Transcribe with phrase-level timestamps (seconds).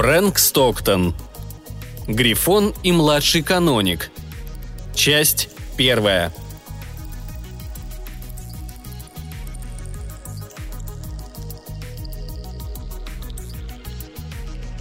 [0.00, 1.14] Фрэнк Стоктон.
[2.08, 4.10] Грифон и младший каноник.
[4.94, 6.32] Часть первая.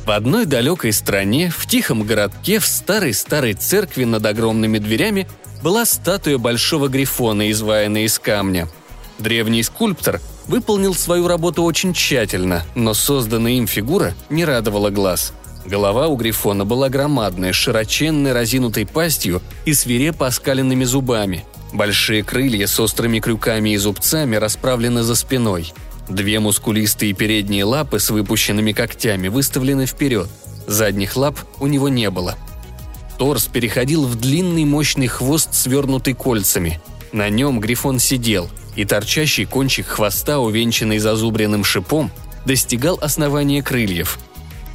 [0.06, 5.28] В одной далекой стране, в тихом городке, в старой-старой церкви над огромными дверями
[5.62, 8.70] была статуя большого грифона, изваянная из камня.
[9.18, 15.32] Древний скульптор выполнил свою работу очень тщательно, но созданная им фигура не радовала глаз.
[15.66, 21.46] Голова у Грифона была громадная, широченной разинутой пастью и свирепо оскаленными зубами.
[21.72, 25.72] Большие крылья с острыми крюками и зубцами расправлены за спиной.
[26.10, 30.28] Две мускулистые передние лапы с выпущенными когтями выставлены вперед.
[30.66, 32.36] Задних лап у него не было.
[33.20, 36.82] Торс переходил в длинный мощный хвост, свернутый кольцами.
[37.12, 42.12] На нем Грифон сидел, и торчащий кончик хвоста, увенчанный зазубренным шипом,
[42.46, 44.20] достигал основания крыльев.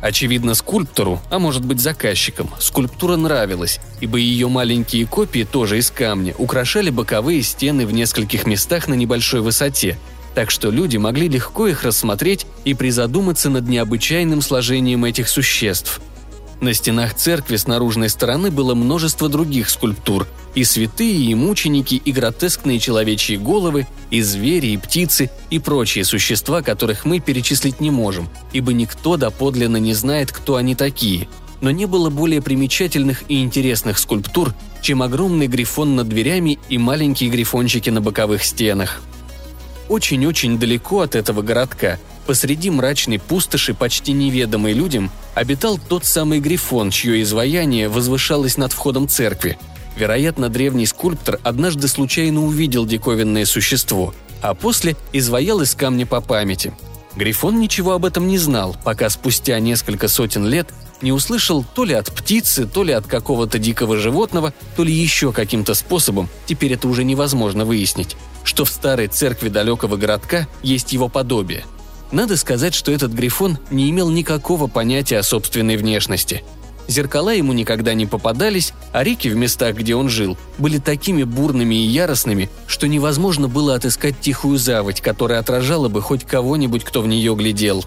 [0.01, 6.35] Очевидно, скульптору, а может быть заказчикам, скульптура нравилась, ибо ее маленькие копии, тоже из камня,
[6.37, 9.97] украшали боковые стены в нескольких местах на небольшой высоте,
[10.35, 16.01] так что люди могли легко их рассмотреть и призадуматься над необычайным сложением этих существ–
[16.61, 20.27] на стенах церкви с наружной стороны было множество других скульптур.
[20.55, 26.63] И святые, и мученики, и гротескные человечьи головы, и звери, и птицы, и прочие существа,
[26.63, 31.29] которых мы перечислить не можем, ибо никто доподлинно не знает, кто они такие.
[31.61, 37.31] Но не было более примечательных и интересных скульптур, чем огромный грифон над дверями и маленькие
[37.31, 39.03] грифончики на боковых стенах.
[39.89, 46.91] Очень-очень далеко от этого городка– Посреди мрачной пустоши, почти неведомой людям, обитал тот самый Грифон,
[46.91, 49.59] чье изваяние возвышалось над входом церкви.
[49.97, 56.73] Вероятно, древний скульптор однажды случайно увидел диковинное существо, а после изваял из камня по памяти.
[57.15, 60.69] Грифон ничего об этом не знал, пока спустя несколько сотен лет
[61.05, 65.33] не услышал то ли от птицы, то ли от какого-то дикого животного, то ли еще
[65.33, 71.09] каким-то способом, теперь это уже невозможно выяснить, что в старой церкви далекого городка есть его
[71.09, 71.65] подобие–
[72.15, 76.45] надо сказать, что этот Грифон не имел никакого понятия о собственной внешности.
[76.87, 81.75] Зеркала ему никогда не попадались, а реки в местах, где он жил, были такими бурными
[81.75, 87.09] и яростными, что невозможно было отыскать тихую заводь, которая отражала бы хоть кого-нибудь, кто в
[87.09, 87.85] нее глядел.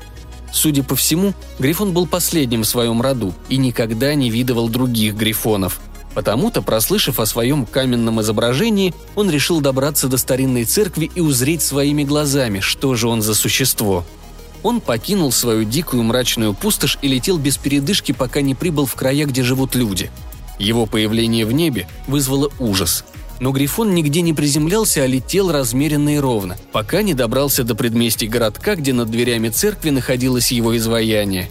[0.52, 5.80] Судя по всему, Грифон был последним в своем роду и никогда не видывал других Грифонов.
[6.14, 12.04] Потому-то, прослышав о своем каменном изображении, он решил добраться до старинной церкви и узреть своими
[12.04, 14.04] глазами, что же он за существо–
[14.64, 19.26] он покинул свою дикую мрачную пустошь и летел без передышки, пока не прибыл в края,
[19.26, 20.12] где живут люди.
[20.60, 23.06] Его появление в небе вызвало ужас.
[23.40, 28.28] Но Грифон нигде не приземлялся, а летел размеренно и ровно, пока не добрался до предместий
[28.28, 31.50] городка, где над дверями церкви находилось его изваяние.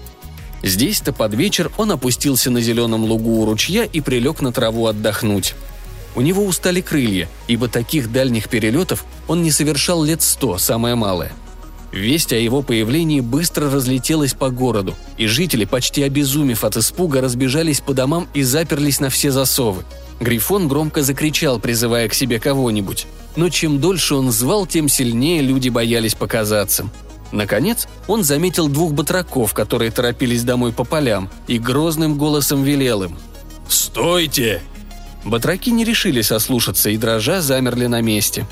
[0.63, 5.55] Здесь-то под вечер он опустился на зеленом лугу у ручья и прилег на траву отдохнуть.
[6.17, 11.33] У него устали крылья, ибо таких дальних перелетов он не совершал лет сто, самое малое–
[11.97, 17.81] Весть о его появлении быстро разлетелась по городу, и жители, почти обезумев от испуга, разбежались
[17.81, 19.85] по домам и заперлись на все засовы.
[20.21, 23.07] Грифон громко закричал, призывая к себе кого-нибудь.
[23.37, 26.89] Но чем дольше он звал, тем сильнее люди боялись показаться.
[27.33, 33.19] Наконец, он заметил двух батраков, которые торопились домой по полям, и грозным голосом велел им.
[33.69, 34.63] «Стойте!»
[35.25, 38.47] Батраки не решились ослушаться и дрожа замерли на месте.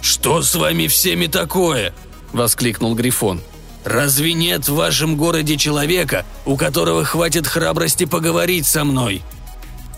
[0.00, 1.92] «Что с вами всеми такое?»–
[2.32, 3.40] воскликнул Грифон.
[3.84, 9.22] «Разве нет в вашем городе человека, у которого хватит храбрости поговорить со мной?»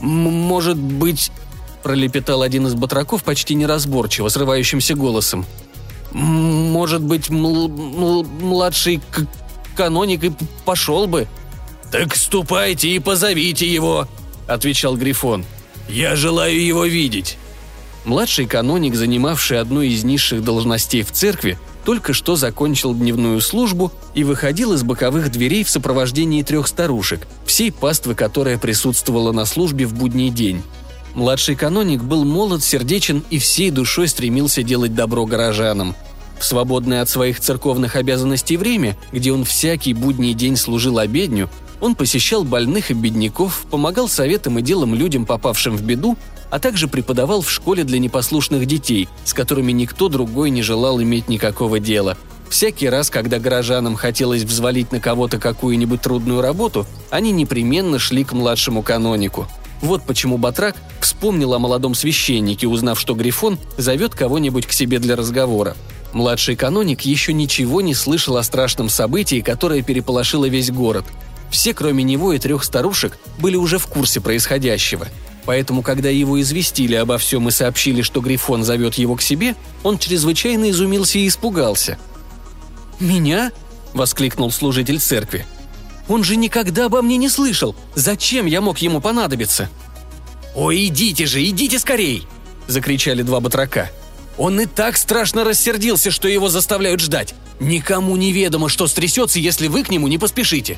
[0.01, 1.31] «Может быть...»–
[1.83, 5.47] пролепетал один из батраков почти неразборчиво, срывающимся голосом.
[6.13, 9.01] «Может быть, мл- мл- младший
[9.77, 10.33] каноник и
[10.65, 11.27] пошел бы?»
[11.91, 14.07] «Так ступайте и позовите его»,–
[14.47, 15.45] отвечал Грифон.
[15.89, 17.39] «Я желаю его видеть».
[18.05, 24.25] Младший каноник, занимавший одну из низших должностей в церкви, только что закончил дневную службу и
[24.25, 29.95] выходил из боковых дверей в сопровождении трех старушек, всей паствы, которая присутствовала на службе в
[29.95, 30.63] будний день.
[31.15, 35.97] Младший каноник был молод, сердечен и всей душой стремился делать добро горожанам.
[36.39, 41.49] В свободное от своих церковных обязанностей время, где он всякий будний день служил обедню,
[41.81, 46.17] он посещал больных и бедняков, помогал советам и делам людям, попавшим в беду,
[46.51, 51.29] а также преподавал в школе для непослушных детей, с которыми никто другой не желал иметь
[51.29, 52.17] никакого дела.
[52.49, 58.33] Всякий раз, когда горожанам хотелось взвалить на кого-то какую-нибудь трудную работу, они непременно шли к
[58.33, 59.47] младшему канонику.
[59.83, 65.15] Вот почему Батрак вспомнил о молодом священнике, узнав, что Грифон зовет кого-нибудь к себе для
[65.15, 65.77] разговора.
[66.15, 71.05] Младший каноник еще ничего не слышал о страшном событии, которое переполошило весь город–
[71.51, 75.09] Все, кроме него и трех старушек, были уже в курсе происходящего.
[75.49, 79.97] Поэтому, когда его известили обо всем и сообщили, что Грифон зовет его к себе, он
[79.97, 81.97] чрезвычайно изумился и испугался.
[83.01, 83.51] «Меня?»–
[83.95, 85.47] воскликнул служитель церкви.
[86.07, 87.75] «Он же никогда обо мне не слышал!
[87.95, 89.71] Зачем я мог ему понадобиться?»
[90.55, 92.25] «Ой, идите же, идите скорей!»–
[92.67, 93.91] закричали два батрака.
[94.37, 97.35] «Он и так страшно рассердился, что его заставляют ждать.
[97.59, 100.77] Никому не ведомо, что стрясется, если вы к нему не поспешите!»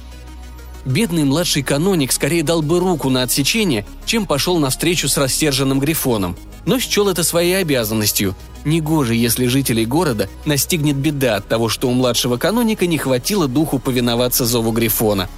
[0.84, 6.36] Бедный младший каноник скорее дал бы руку на отсечение, чем пошел навстречу с рассерженным Грифоном,
[6.64, 8.34] но счел это своей обязанностью.
[8.64, 13.78] Негоже, если жителей города настигнет беда от того, что у младшего каноника не хватило духу
[13.78, 15.28] повиноваться зову Грифона.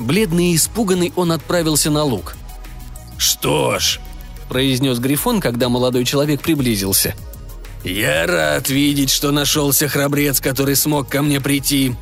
[0.00, 2.36] Бледный и испуганный он отправился на луг.
[3.16, 4.00] «Что ж»,–
[4.48, 7.14] произнес Грифон, когда молодой человек приблизился.
[7.84, 11.96] «Я рад видеть, что нашелся храбрец, который смог ко мне прийти.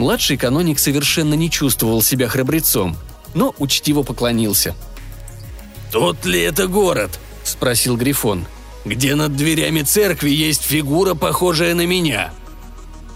[0.00, 2.96] Младший каноник совершенно не чувствовал себя храбрецом,
[3.34, 4.74] но учтиво поклонился.
[5.92, 8.46] «Тот ли это город?»– спросил Грифон.
[8.86, 12.32] «Где над дверями церкви есть фигура, похожая на меня?»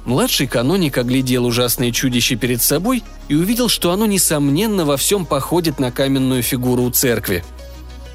[0.05, 5.79] Младший каноник оглядел ужасное чудище перед собой и увидел, что оно, несомненно, во всем походит
[5.79, 7.47] на каменную фигуру у церкви.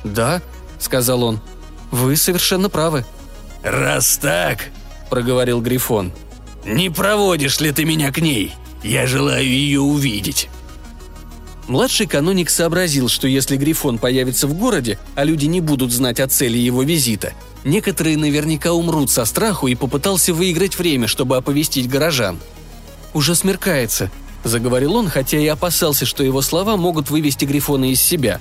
[0.03, 0.43] «Да»,—
[0.79, 1.41] сказал он,—
[1.89, 3.03] «вы совершенно правы».
[3.63, 4.69] «Раз так»,—
[5.09, 6.13] проговорил Грифон,—
[6.69, 8.53] «Не проводишь ли ты меня к ней?
[8.83, 10.49] Я желаю ее увидеть».
[11.67, 16.27] Младший каноник сообразил, что если Грифон появится в городе, а люди не будут знать о
[16.27, 17.33] цели его визита,
[17.63, 22.37] некоторые наверняка умрут со страху и попытался выиграть время, чтобы оповестить горожан.
[23.15, 24.11] «Уже смеркается»,–
[24.43, 28.39] заговорил он, хотя и опасался, что его слова могут вывести Грифона из себя.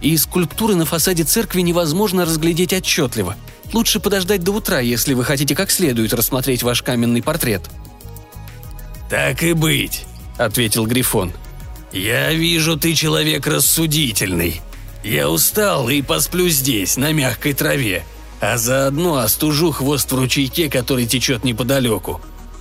[0.00, 3.36] «И скульптуры на фасаде церкви невозможно разглядеть отчетливо.
[3.72, 7.62] Лучше подождать до утра, если вы хотите как следует рассмотреть ваш каменный портрет».
[9.08, 10.04] «Так и быть»,—
[10.38, 11.32] ответил Грифон.
[11.92, 14.60] «Я вижу, ты человек рассудительный.
[15.04, 18.04] Я устал и посплю здесь, на мягкой траве,
[18.40, 22.20] а заодно остужу хвост в ручейке, который течет неподалеку.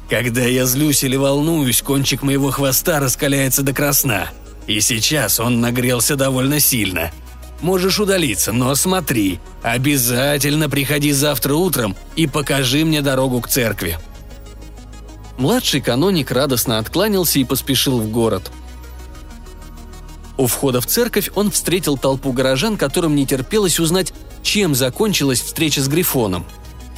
[0.09, 4.29] Когда я злюсь или волнуюсь, кончик моего хвоста раскаляется до красна.
[4.67, 7.11] И сейчас он нагрелся довольно сильно—
[7.62, 13.98] Можешь удалиться, но смотри, обязательно приходи завтра утром и покажи мне дорогу к церкви».
[15.38, 18.52] Младший каноник радостно откланялся и поспешил в город.
[20.38, 24.13] У входа в церковь он встретил толпу горожан, которым не терпелось узнать,
[24.44, 26.46] чем закончилась встреча с Грифоном.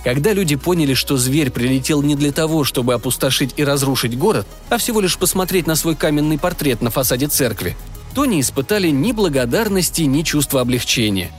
[0.03, 4.77] Когда люди поняли, что зверь прилетел не для того, чтобы опустошить и разрушить город, а
[4.77, 7.75] всего лишь посмотреть на свой каменный портрет на фасаде церкви,
[8.17, 11.29] то не испытали ни благодарности, ни чувства облегчения.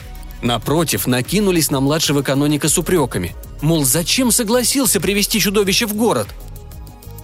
[0.43, 3.35] Напротив, накинулись на младшего каноника с упреками.
[3.63, 6.29] Мол, зачем согласился привести чудовище в город?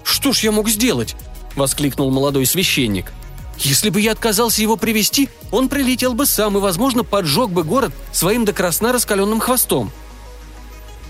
[0.03, 1.15] «Что ж я мог сделать?»–
[1.55, 3.13] воскликнул молодой священник.
[3.57, 7.93] «Если бы я отказался его привести, он прилетел бы сам и, возможно, поджег бы город
[8.11, 9.93] своим до красна раскаленным хвостом».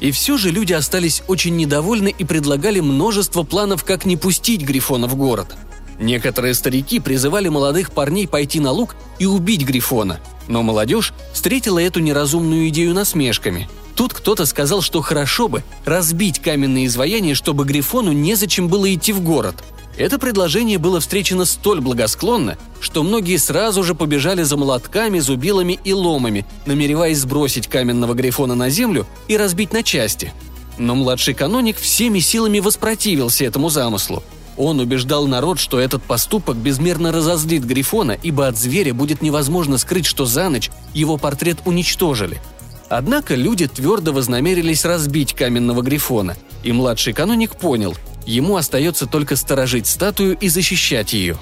[0.00, 5.06] И все же люди остались очень недовольны и предлагали множество планов, как не пустить Грифона
[5.06, 5.56] в город–
[5.98, 12.00] Некоторые старики призывали молодых парней пойти на луг и убить Грифона, но молодежь встретила эту
[12.00, 13.68] неразумную идею насмешками.
[13.94, 19.20] Тут кто-то сказал, что хорошо бы разбить каменные изваяния, чтобы Грифону незачем было идти в
[19.20, 19.62] город.
[19.96, 25.92] Это предложение было встречено столь благосклонно, что многие сразу же побежали за молотками, зубилами и
[25.92, 30.32] ломами, намереваясь сбросить каменного Грифона на землю и разбить на части.
[30.76, 34.24] Но младший каноник всеми силами воспротивился этому замыслу–
[34.56, 40.06] он убеждал народ, что этот поступок безмерно разозлит Грифона, ибо от зверя будет невозможно скрыть,
[40.06, 42.40] что за ночь его портрет уничтожили.
[42.88, 47.96] Однако люди твердо вознамерились разбить каменного Грифона, и младший каноник понял,
[48.26, 51.36] ему остается только сторожить статую и защищать ее.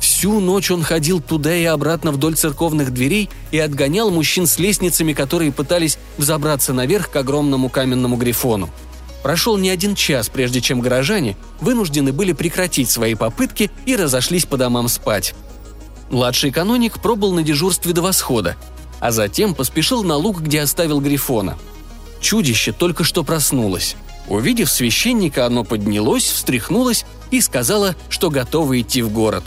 [0.00, 5.14] Всю ночь он ходил туда и обратно вдоль церковных дверей и отгонял мужчин с лестницами,
[5.14, 8.68] которые пытались взобраться наверх к огромному каменному Грифону–
[9.24, 14.58] Прошел не один час, прежде чем горожане вынуждены были прекратить свои попытки и разошлись по
[14.58, 15.34] домам спать.
[16.10, 18.54] Младший каноник пробыл на дежурстве до восхода,
[19.00, 21.56] а затем поспешил на луг, где оставил Грифона.
[22.20, 23.96] Чудище только что проснулось.
[24.28, 29.44] Увидев священника, оно поднялось, встряхнулось и сказала, что готово идти в город.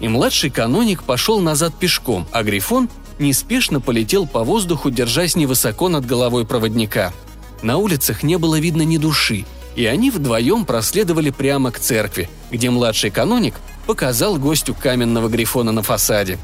[0.00, 2.88] И младший каноник пошел назад пешком, а Грифон
[3.20, 7.12] неспешно полетел по воздуху, держась невысоко над головой проводника–
[7.62, 9.44] на улицах не было видно ни души,
[9.76, 13.54] и они вдвоем проследовали прямо к церкви, где младший каноник
[13.86, 16.38] показал гостю каменного грифона на фасаде.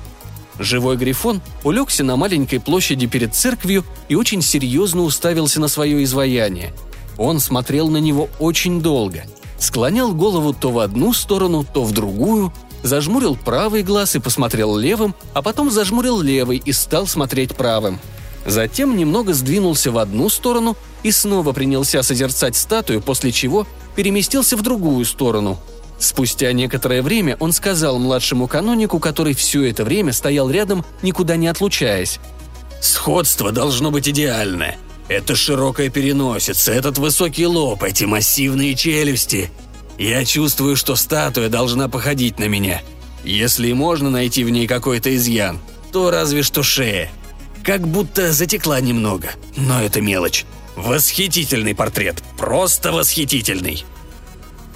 [0.58, 6.72] Живой грифон улегся на маленькой площади перед церковью и очень серьезно уставился на свое изваяние.
[7.18, 9.24] Он смотрел на него очень долго,
[9.58, 15.14] склонял голову то в одну сторону, то в другую, зажмурил правый глаз и посмотрел левым,
[15.34, 17.98] а потом зажмурил левый и стал смотреть правым.
[18.46, 24.62] Затем немного сдвинулся в одну сторону и снова принялся созерцать статую, после чего переместился в
[24.62, 25.58] другую сторону.
[25.98, 31.48] Спустя некоторое время он сказал младшему канонику, который все это время стоял рядом, никуда не
[31.48, 32.20] отлучаясь.
[32.80, 34.78] «Сходство должно быть идеальное.
[35.08, 39.50] Это широкая переносица, этот высокий лоб, эти массивные челюсти.
[39.98, 42.82] Я чувствую, что статуя должна походить на меня.
[43.24, 45.58] Если можно найти в ней какой-то изъян,
[45.90, 47.10] то разве что шея.
[47.66, 50.46] Как будто затекла немного, но это мелочь.
[50.76, 53.84] Восхитительный портрет, просто восхитительный.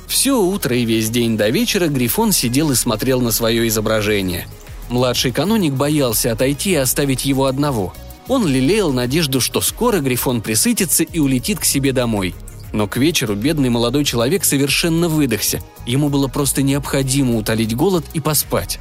[0.08, 4.48] Все утро и весь день до вечера Грифон сидел и смотрел на свое изображение.
[4.88, 7.94] Младший каноник боялся отойти и оставить его одного.
[8.26, 12.34] Он лелеял надежду, что скоро Грифон присытится и улетит к себе домой–
[12.72, 15.60] но к вечеру бедный молодой человек совершенно выдохся.
[15.86, 18.78] Ему было просто необходимо утолить голод и поспать.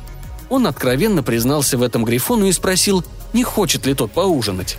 [0.50, 4.78] Он откровенно признался в этом Грифону и спросил, не хочет ли тот поужинать.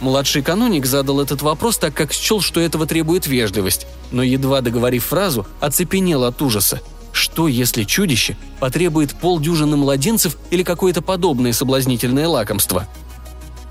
[0.00, 5.04] Младший каноник задал этот вопрос, так как счел, что этого требует вежливость, но едва договорив
[5.04, 6.80] фразу, оцепенел от ужаса.
[7.12, 12.86] Что, если чудище потребует полдюжины младенцев или какое-то подобное соблазнительное лакомство?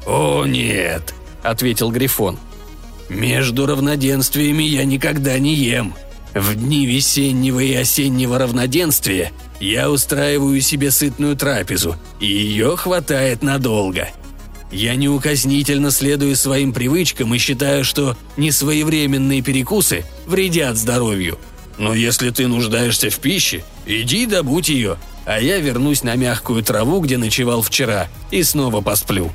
[0.06, 2.38] «О, нет»,— ответил Грифон.
[3.10, 5.94] Между равноденствиями я никогда не ем.
[6.34, 14.10] В дни весеннего и осеннего равноденствия я устраиваю себе сытную трапезу, и ее хватает надолго.
[14.72, 21.40] Я неукоснительно следую своим привычкам и считаю, что несвоевременные перекусы вредят здоровью.
[21.78, 27.00] Но если ты нуждаешься в пище, иди добудь ее, а я вернусь на мягкую траву,
[27.00, 29.32] где ночевал вчера, и снова посплю.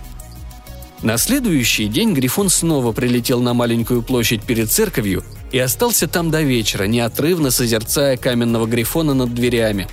[1.02, 6.42] На следующий день Грифон снова прилетел на маленькую площадь перед церковью и остался там до
[6.42, 9.88] вечера, неотрывно созерцая каменного Грифона над дверями.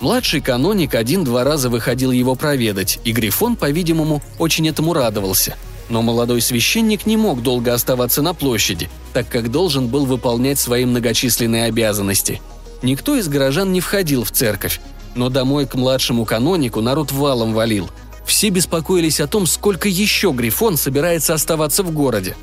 [0.00, 5.56] Младший каноник один-два раза выходил его проведать, и Грифон, по-видимому, очень этому радовался.
[5.88, 10.84] Но молодой священник не мог долго оставаться на площади, так как должен был выполнять свои
[10.84, 12.40] многочисленные обязанности.
[12.82, 14.80] Никто из горожан не входил в церковь,
[15.14, 17.90] но домой к младшему канонику народ валом валил–
[18.24, 22.36] все беспокоились о том, сколько еще Грифон собирается оставаться в городе.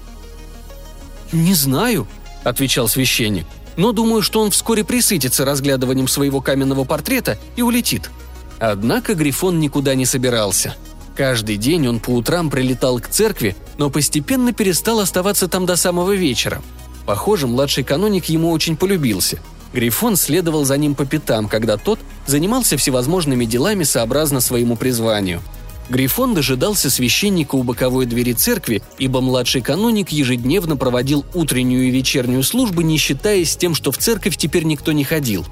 [1.32, 2.08] «Не знаю»,—
[2.44, 3.46] отвечал священник,
[3.82, 8.12] «но думаю, что он вскоре присытится разглядыванием своего каменного портрета и улетит».
[8.60, 10.76] Однако Грифон никуда не собирался.
[11.16, 16.12] Каждый день он по утрам прилетал к церкви, но постепенно перестал оставаться там до самого
[16.12, 16.62] вечера.
[17.08, 19.40] Похоже, младший каноник ему очень полюбился.
[19.74, 21.98] Грифон следовал за ним по пятам, когда тот
[22.28, 25.42] занимался всевозможными делами сообразно своему призванию–
[25.92, 32.44] Грифон дожидался священника у боковой двери церкви, ибо младший каноник ежедневно проводил утреннюю и вечернюю
[32.44, 35.46] службы, не считаясь тем, что в церковь теперь никто не ходил.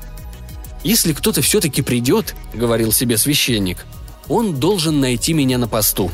[0.81, 3.86] «Если кто-то все-таки придет»,— говорил себе священник,—
[4.29, 6.10] «он должен найти меня на посту».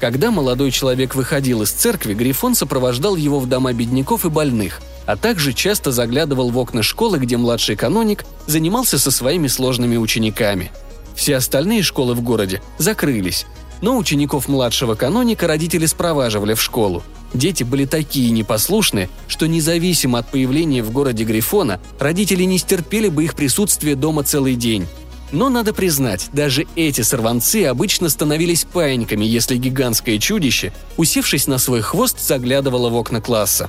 [0.00, 5.16] Когда молодой человек выходил из церкви, Грифон сопровождал его в дома бедняков и больных, а
[5.16, 10.72] также часто заглядывал в окна школы, где младший каноник занимался со своими сложными учениками—
[11.16, 13.46] все остальные школы в городе закрылись,
[13.80, 17.02] но учеников младшего каноника родители спроваживали в школу.
[17.34, 23.24] Дети были такие непослушные, что независимо от появления в городе Грифона, родители не стерпели бы
[23.24, 24.86] их присутствие дома целый день.
[25.32, 31.80] Но надо признать, даже эти сорванцы обычно становились паиньками, если гигантское чудище, усевшись на свой
[31.80, 33.68] хвост, заглядывало в окна класса.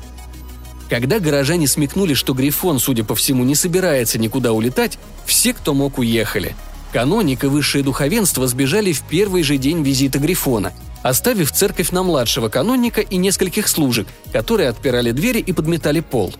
[0.87, 5.97] Когда горожане смекнули, что Грифон, судя по всему, не собирается никуда улетать, все, кто мог,
[5.97, 6.55] уехали–
[6.93, 12.49] Каноник и высшее духовенство сбежали в первый же день визита Грифона, оставив церковь на младшего
[12.49, 16.33] каноника и нескольких служек, которые отпирали двери и подметали пол.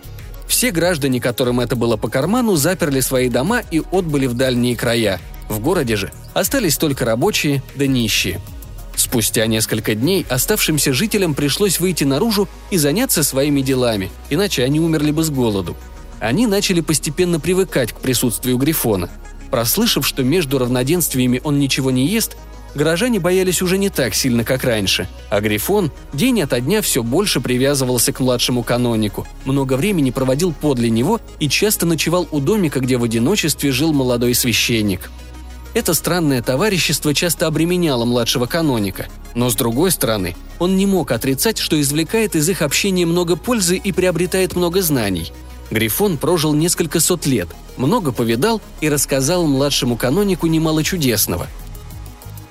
[0.48, 5.20] Все граждане, которым это было по карману, заперли свои дома и отбыли в дальние края.
[5.50, 8.40] В городе же остались только рабочие да нищие.
[8.96, 15.12] Спустя несколько дней оставшимся жителям пришлось выйти наружу и заняться своими делами, иначе они умерли
[15.12, 15.76] бы с голоду.
[16.20, 19.10] Они начали постепенно привыкать к присутствию Грифона–
[19.52, 22.38] Прослышав, что между равноденствиями он ничего не ест,
[22.78, 27.42] горожане боялись уже не так сильно, как раньше, а Грифон день ото дня все больше
[27.42, 32.98] привязывался к младшему канонику, много времени проводил подле него и часто ночевал у домика, где
[32.98, 35.12] в одиночестве жил молодой священник.
[35.74, 41.60] Это странное товарищество часто обременяло младшего каноника, но с другой стороны, он не мог отрицать,
[41.60, 45.34] что извлекает из их общения много пользы и приобретает много знаний–
[45.70, 51.48] Грифон прожил несколько сот лет, много повидал и рассказал младшему канонику немало чудесного.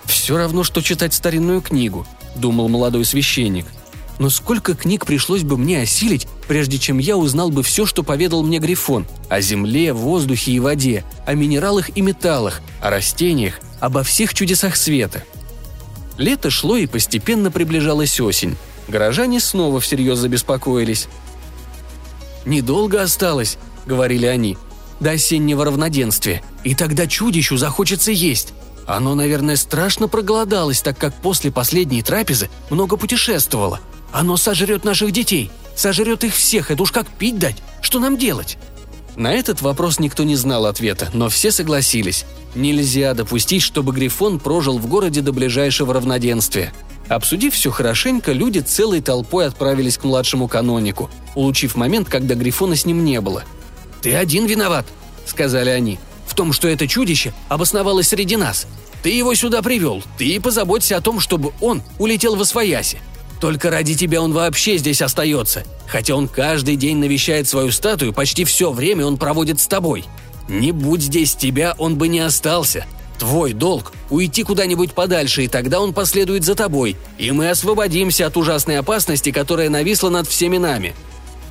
[0.04, 2.06] «Все равно, что читать старинную книгу»,—
[2.36, 3.66] думал молодой священник.
[4.18, 8.42] Но сколько книг пришлось бы мне осилить, прежде чем я узнал бы все, что поведал
[8.42, 14.32] мне Грифон о земле, воздухе и воде, о минералах и металлах, о растениях, обо всех
[14.32, 15.22] чудесах света.
[16.16, 18.56] Лето шло и постепенно приближалась осень.
[18.88, 21.08] Горожане снова всерьез забеспокоились.
[22.46, 24.56] «Недолго осталось»,— говорили они,—
[25.00, 28.54] «до осеннего равноденствия, и тогда чудищу захочется есть.
[28.86, 33.80] Оно, наверное, страшно проголодалось, так как после последней трапезы много путешествовало.
[34.12, 37.56] Оно сожрет наших детей, сожрет их всех, это уж как пить дать.
[37.82, 38.58] Что нам делать?»
[39.16, 42.24] На этот вопрос никто не знал ответа, но все согласились.
[42.54, 46.72] Нельзя допустить, чтобы Грифон прожил в городе до ближайшего равноденствия.
[47.08, 52.84] Обсудив все хорошенько, люди целой толпой отправились к младшему канонику, улучив момент, когда Грифона с
[52.84, 53.44] ним не было.
[54.02, 54.86] «Ты один виноват»,—
[55.26, 58.66] сказали они,— «в том, что это чудище обосновалось среди нас.
[59.02, 62.98] Ты его сюда привел, ты и позаботься о том, чтобы он улетел во свояси.
[63.40, 65.64] Только ради тебя он вообще здесь остается.
[65.86, 70.04] Хотя он каждый день навещает свою статую, почти все время он проводит с тобой.
[70.48, 72.86] Не будь здесь тебя, он бы не остался.
[73.18, 78.36] Твой долг– уйти куда-нибудь подальше, и тогда он последует за тобой, и мы освободимся от
[78.36, 80.94] ужасной опасности, которая нависла над всеми нами».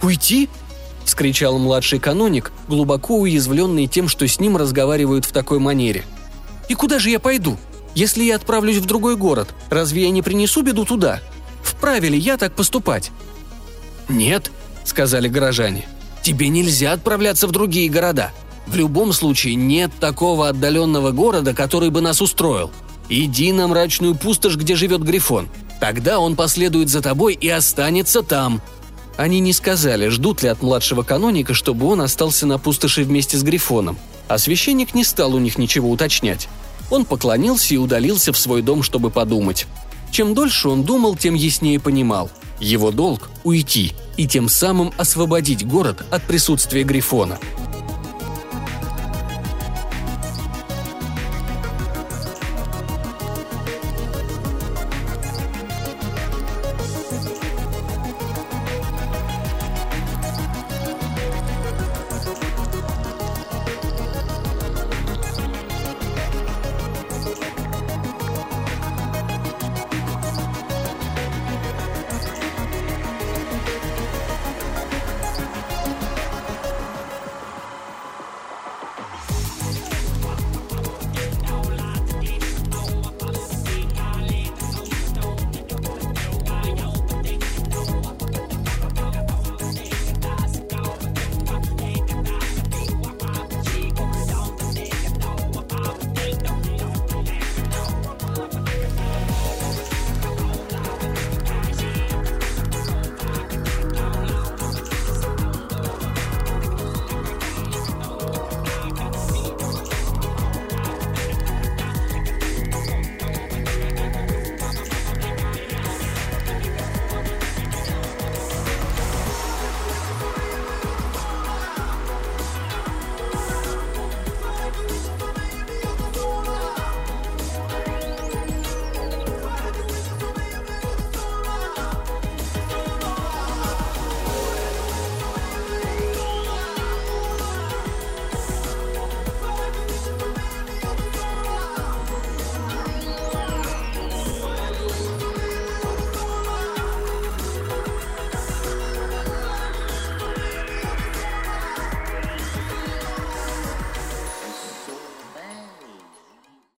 [0.01, 0.49] «Уйти?»–
[1.05, 6.03] вскричал младший каноник, глубоко уязвленный тем, что с ним разговаривают в такой манере.
[6.69, 7.57] «И куда же я пойду?
[7.95, 11.21] Если я отправлюсь в другой город, разве я не принесу беду туда?»
[11.65, 13.11] Вправе ли я так поступать?»
[14.07, 14.51] «Нет»,—
[14.85, 15.87] сказали горожане.
[16.21, 18.31] «Тебе нельзя отправляться в другие города.
[18.67, 22.71] В любом случае нет такого отдаленного города, который бы нас устроил.
[23.09, 25.49] Иди на мрачную пустошь, где живет Грифон.
[25.79, 28.61] Тогда он последует за тобой и останется там».
[29.17, 33.43] Они не сказали, ждут ли от младшего каноника, чтобы он остался на пустоши вместе с
[33.43, 33.97] Грифоном.
[34.27, 36.49] А священник не стал у них ничего уточнять.
[36.91, 39.67] Он поклонился и удалился в свой дом, чтобы подумать.
[40.11, 42.29] Чем дольше он думал, тем яснее понимал.
[42.59, 47.39] Его долг– уйти и тем самым освободить город от присутствия Грифона–